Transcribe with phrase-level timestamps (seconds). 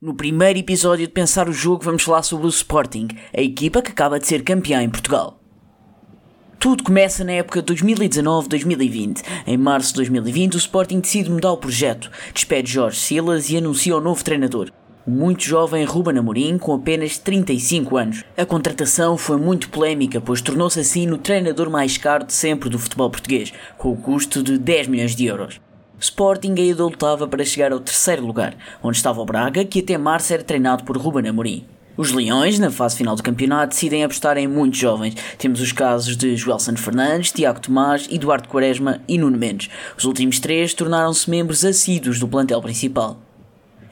[0.00, 3.90] No primeiro episódio de Pensar o Jogo, vamos falar sobre o Sporting, a equipa que
[3.90, 5.40] acaba de ser campeã em Portugal.
[6.56, 9.24] Tudo começa na época de 2019-2020.
[9.44, 13.96] Em março de 2020, o Sporting decide mudar o projeto, despede Jorge Silas e anuncia
[13.96, 14.70] o novo treinador,
[15.04, 18.24] o muito jovem Ruben Amorim, com apenas 35 anos.
[18.36, 22.78] A contratação foi muito polémica, pois tornou-se assim no treinador mais caro de sempre do
[22.78, 25.60] futebol português, com o custo de 10 milhões de euros.
[26.00, 30.32] Sporting ainda lutava para chegar ao terceiro lugar, onde estava o Braga, que até março
[30.32, 31.66] era treinado por Ruben Amorim.
[31.96, 35.16] Os Leões, na fase final do campeonato, decidem apostar em muitos jovens.
[35.36, 39.68] Temos os casos de Joelson Fernandes, Tiago Tomás, Eduardo Quaresma e Nuno Mendes.
[39.96, 43.18] Os últimos três tornaram-se membros assíduos do plantel principal.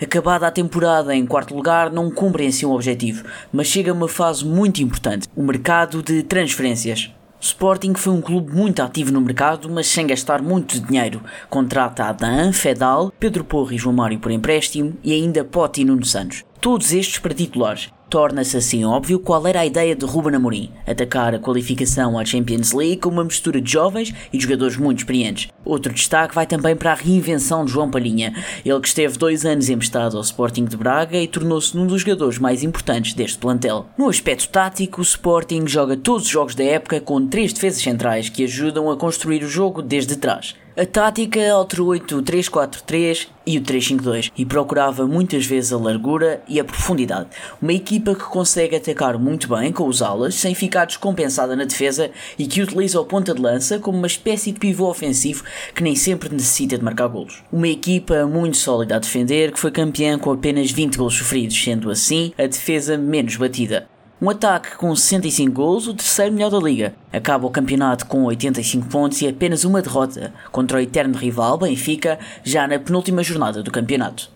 [0.00, 4.44] Acabada a temporada em quarto lugar, não cumprem assim o objetivo, mas chega uma fase
[4.44, 7.10] muito importante, o mercado de transferências.
[7.40, 11.22] Sporting foi um clube muito ativo no mercado, mas sem gastar muito dinheiro.
[11.48, 16.04] Contrata Adam, Fedal, Pedro Porro e João Mário por empréstimo e ainda Pote e Nuno
[16.04, 16.44] Santos.
[16.60, 17.90] Todos estes para titulares.
[18.08, 22.72] Torna-se assim óbvio qual era a ideia de Ruben Amorim, atacar a qualificação à Champions
[22.72, 25.48] League com uma mistura de jovens e jogadores muito experientes.
[25.64, 28.32] Outro destaque vai também para a reinvenção de João Palhinha,
[28.64, 32.38] ele que esteve dois anos emprestado ao Sporting de Braga e tornou-se um dos jogadores
[32.38, 33.86] mais importantes deste plantel.
[33.98, 38.28] No aspecto tático, o Sporting joga todos os jogos da época com três defesas centrais
[38.28, 40.54] que ajudam a construir o jogo desde trás.
[40.78, 46.60] A tática alterou o 3-4-3 e o 3-5-2 e procurava muitas vezes a largura e
[46.60, 47.30] a profundidade.
[47.62, 52.10] Uma equipa que consegue atacar muito bem com os alas sem ficar descompensada na defesa
[52.38, 55.96] e que utiliza o ponta de lança como uma espécie de pivô ofensivo que nem
[55.96, 57.42] sempre necessita de marcar golos.
[57.50, 61.90] Uma equipa muito sólida a defender que foi campeã com apenas 20 golos sofridos, sendo
[61.90, 63.88] assim a defesa menos batida.
[64.20, 66.94] Um ataque com 65 gols, o terceiro melhor da liga.
[67.12, 72.18] Acaba o campeonato com 85 pontos e apenas uma derrota contra o eterno rival Benfica,
[72.42, 74.35] já na penúltima jornada do campeonato.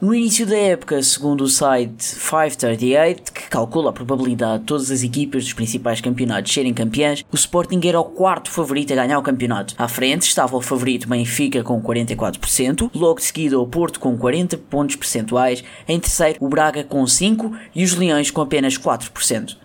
[0.00, 5.02] No início da época, segundo o site 538, que calcula a probabilidade de todas as
[5.02, 9.22] equipas dos principais campeonatos serem campeãs, o Sporting era o quarto favorito a ganhar o
[9.22, 9.74] campeonato.
[9.76, 14.56] À frente estava o favorito Benfica com 44%, logo de seguida o Porto com 40
[14.56, 19.56] pontos percentuais, em terceiro o Braga com 5% e os Leões com apenas 4%.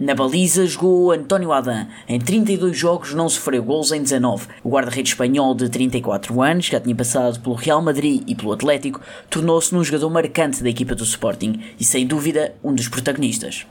[0.00, 1.86] Na baliza jogou António Adam.
[2.08, 4.46] Em 32 jogos não sofreu gols em 19.
[4.64, 8.52] O guarda-redes espanhol de 34 anos, que já tinha passado pelo Real Madrid e pelo
[8.52, 13.66] Atlético, tornou-se num jogador marcante da equipa do Sporting e sem dúvida um dos protagonistas.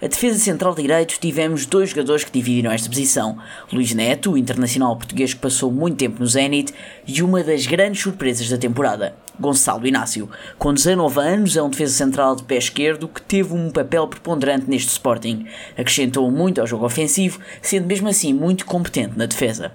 [0.00, 3.36] A defesa central direito tivemos dois jogadores que dividiram esta posição.
[3.72, 6.72] Luís Neto, o internacional português que passou muito tempo no Zenit,
[7.08, 10.28] e uma das grandes surpresas da temporada, Gonçalo Inácio.
[10.58, 14.68] Com 19 anos, é um defesa central de pé esquerdo que teve um papel preponderante
[14.68, 15.46] neste Sporting.
[15.72, 19.72] Acrescentou muito ao jogo ofensivo, sendo mesmo assim muito competente na defesa.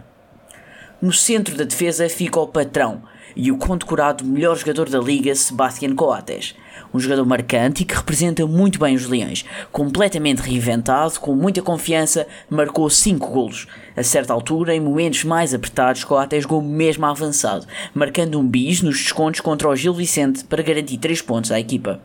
[1.05, 3.03] No centro da defesa fica o patrão
[3.35, 6.55] e o condecorado melhor jogador da liga, Sebastián Coates
[6.91, 9.45] um jogador marcante e que representa muito bem os Leões.
[9.71, 13.67] Completamente reinventado, com muita confiança, marcou 5 golos.
[13.95, 18.97] A certa altura, em momentos mais apertados, Coates jogou mesmo avançado, marcando um bis nos
[18.97, 22.01] descontos contra o Gil Vicente para garantir 3 pontos à equipa.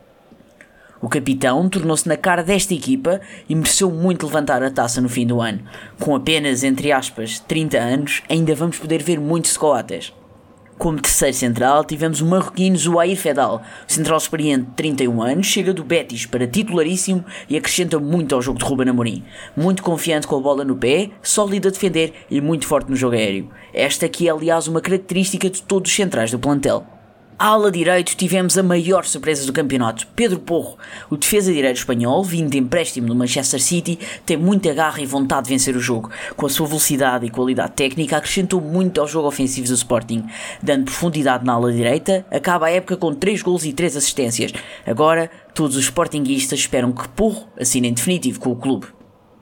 [1.03, 5.27] O capitão tornou-se na cara desta equipa e mereceu muito levantar a taça no fim
[5.27, 5.63] do ano.
[5.99, 10.13] Com apenas, entre aspas, 30 anos, ainda vamos poder ver muitos Coates.
[10.77, 15.85] Como terceiro central, tivemos o marroquino Zuair Fedal, central experiente de 31 anos, chega do
[15.85, 19.25] Betis para titularíssimo e acrescenta muito ao jogo de Ruben Amorim.
[19.55, 23.15] Muito confiante com a bola no pé, sólido a defender e muito forte no jogo
[23.15, 23.51] aéreo.
[23.75, 26.87] Esta aqui é aliás uma característica de todos os centrais do plantel.
[27.41, 30.77] À ala direito tivemos a maior surpresa do campeonato, Pedro Porro.
[31.09, 35.45] O defesa direito espanhol, vindo de empréstimo do Manchester City, tem muita garra e vontade
[35.45, 36.11] de vencer o jogo.
[36.37, 40.23] Com a sua velocidade e qualidade técnica, acrescentou muito ao jogo ofensivo do Sporting.
[40.63, 44.53] Dando profundidade na ala direita, acaba a época com 3 gols e 3 assistências.
[44.87, 49.00] Agora, todos os Sportinguistas esperam que Porro assine em definitivo com o clube.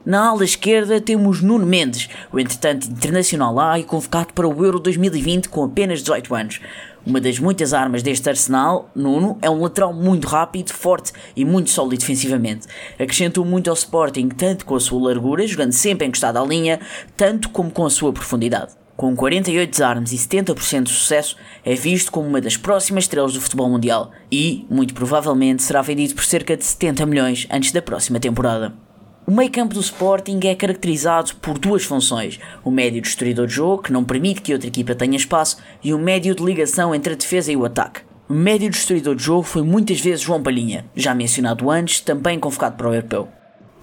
[0.09, 4.79] Na ala esquerda temos Nuno Mendes, o entretanto internacional lá e convocado para o Euro
[4.79, 6.59] 2020 com apenas 18 anos.
[7.05, 11.69] Uma das muitas armas deste arsenal, Nuno, é um lateral muito rápido, forte e muito
[11.69, 12.65] sólido defensivamente.
[12.95, 16.79] Acrescentou muito ao Sporting, tanto com a sua largura, jogando sempre encostado à linha,
[17.15, 18.71] tanto como com a sua profundidade.
[18.97, 23.41] Com 48 desarmes e 70% de sucesso, é visto como uma das próximas estrelas do
[23.41, 28.19] futebol mundial e, muito provavelmente, será vendido por cerca de 70 milhões antes da próxima
[28.19, 28.88] temporada.
[29.29, 33.83] O meio campo do Sporting é caracterizado por duas funções: o médio destruidor de jogo,
[33.83, 37.15] que não permite que outra equipa tenha espaço, e o médio de ligação entre a
[37.15, 38.01] defesa e o ataque.
[38.27, 42.75] O médio destruidor de jogo foi muitas vezes João Palhinha, já mencionado antes, também convocado
[42.75, 43.27] para o Europeu.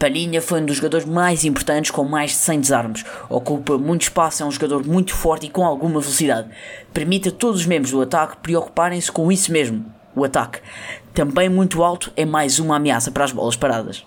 [0.01, 3.05] Palhinha foi um dos jogadores mais importantes com mais de 100 desarmes.
[3.31, 6.49] Ocupa muito espaço, é um jogador muito forte e com alguma velocidade.
[6.93, 10.59] Permite a todos os membros do ataque preocuparem-se com isso mesmo, o ataque.
[11.15, 14.05] Também muito alto é mais uma ameaça para as bolas paradas.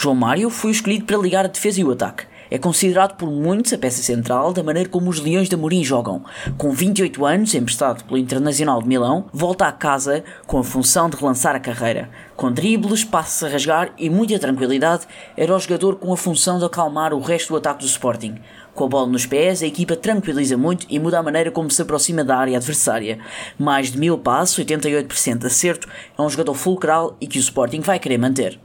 [0.00, 2.24] João Mário foi escolhido para ligar a defesa e o ataque.
[2.48, 6.22] É considerado por muitos a peça central da maneira como os Leões de Amorim jogam.
[6.56, 11.16] Com 28 anos, emprestado pelo Internacional de Milão, volta a casa com a função de
[11.16, 12.08] relançar a carreira.
[12.36, 15.04] Com dribles, passos a rasgar e muita tranquilidade,
[15.36, 18.36] era o jogador com a função de acalmar o resto do ataque do Sporting.
[18.76, 21.82] Com a bola nos pés, a equipa tranquiliza muito e muda a maneira como se
[21.82, 23.18] aproxima da área adversária.
[23.58, 27.80] Mais de mil passos, 88% de acerto, é um jogador fulcral e que o Sporting
[27.80, 28.60] vai querer manter.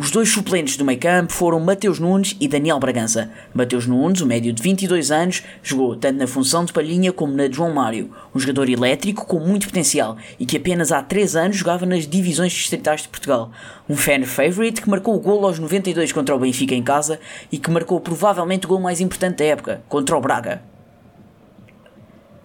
[0.00, 3.30] Os dois suplentes do meio campo foram Mateus Nunes e Daniel Bragança.
[3.52, 7.46] Mateus Nunes, o médio de 22 anos, jogou tanto na função de Palhinha como na
[7.46, 11.58] de João Mário, um jogador elétrico com muito potencial e que apenas há 3 anos
[11.58, 13.52] jogava nas divisões distritais de Portugal.
[13.86, 17.20] Um fan favorite que marcou o gol aos 92 contra o Benfica em casa
[17.52, 20.69] e que marcou provavelmente o gol mais importante da época, contra o Braga.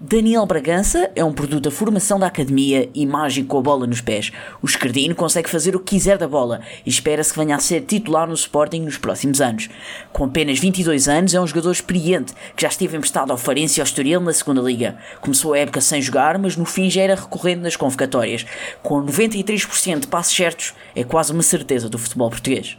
[0.07, 4.01] Daniel Bragança é um produto da formação da academia e mágico com a bola nos
[4.01, 4.31] pés.
[4.61, 7.81] O esquerdino consegue fazer o que quiser da bola e espera-se que venha a ser
[7.81, 9.67] titular no Sporting nos próximos anos.
[10.13, 13.81] Com apenas 22 anos, é um jogador experiente que já esteve emprestado ao Farense e
[13.81, 14.95] ao Estoril na segunda liga.
[15.21, 18.45] Começou a época sem jogar, mas no fim já era recorrente nas convocatórias.
[18.83, 22.77] Com 93% de passos certos, é quase uma certeza do futebol português.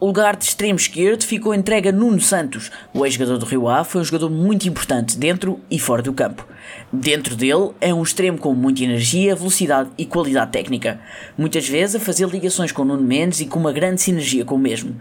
[0.00, 2.68] O lugar de extremo esquerdo ficou entregue a Nuno Santos.
[2.92, 6.46] O ex-jogador do Rio Ave foi um jogador muito importante dentro e fora do campo.
[6.92, 11.00] Dentro dele é um extremo com muita energia, velocidade e qualidade técnica.
[11.38, 14.58] Muitas vezes a fazer ligações com Nuno Mendes e com uma grande sinergia com o
[14.58, 14.96] mesmo.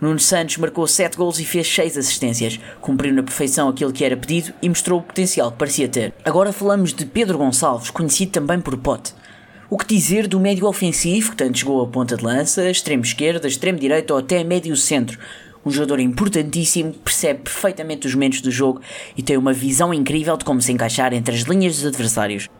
[0.00, 4.16] Nuno Santos marcou 7 gols e fez 6 assistências, cumpriu na perfeição aquilo que era
[4.16, 6.12] pedido e mostrou o potencial que parecia ter.
[6.24, 9.14] Agora falamos de Pedro Gonçalves, conhecido também por Pote.
[9.72, 13.48] O que dizer do médio ofensivo, que tanto jogou a ponta de lança, extremo esquerda,
[13.48, 15.18] extremo direito ou até médio centro?
[15.64, 18.82] Um jogador importantíssimo, percebe perfeitamente os momentos do jogo
[19.16, 22.50] e tem uma visão incrível de como se encaixar entre as linhas dos adversários.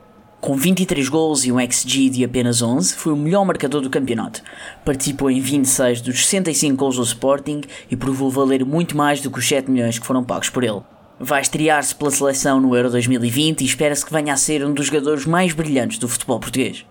[0.41, 4.43] Com 23 gols e um XG de apenas 11, foi o melhor marcador do campeonato.
[4.83, 7.61] Participou em 26 dos 65 gols do Sporting
[7.91, 10.81] e provou valer muito mais do que os 7 milhões que foram pagos por ele.
[11.21, 14.87] Vai estrear-se pela seleção no Euro 2020 e espera-se que venha a ser um dos
[14.87, 16.87] jogadores mais brilhantes do futebol português.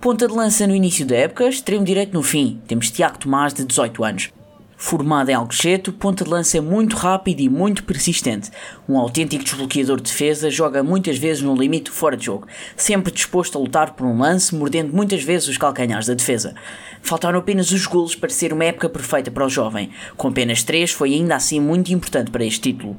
[0.00, 2.60] Ponta de lança no início da época, extremo direito no fim.
[2.68, 4.30] Temos Tiago Tomás, de 18 anos.
[4.76, 8.48] Formado em Alcochete, ponta de lança é muito rápido e muito persistente.
[8.88, 12.46] Um autêntico desbloqueador de defesa, joga muitas vezes no limite fora de jogo,
[12.76, 16.54] sempre disposto a lutar por um lance, mordendo muitas vezes os calcanhares da defesa.
[17.02, 19.90] Faltaram apenas os golos para ser uma época perfeita para o jovem.
[20.16, 22.96] Com apenas 3 foi ainda assim muito importante para este título.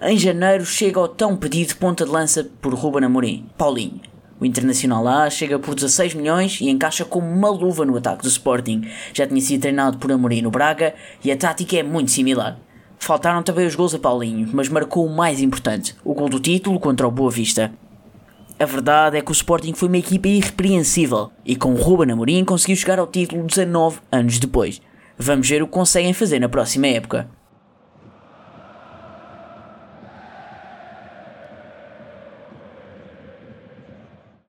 [0.00, 4.00] Em janeiro chega ao tão pedido ponta de lança por Ruben Amorim, Paulinho.
[4.40, 8.28] O Internacional A chega por 16 milhões e encaixa como uma luva no ataque do
[8.28, 8.82] Sporting.
[9.14, 10.94] Já tinha sido treinado por Amorim no Braga
[11.24, 12.58] e a tática é muito similar.
[12.98, 16.78] Faltaram também os gols a Paulinho, mas marcou o mais importante, o gol do título
[16.78, 17.72] contra o Boa Vista.
[18.58, 22.76] A verdade é que o Sporting foi uma equipa irrepreensível e com Ruben Amorim conseguiu
[22.76, 24.80] chegar ao título 19 anos depois.
[25.18, 27.28] Vamos ver o que conseguem fazer na próxima época.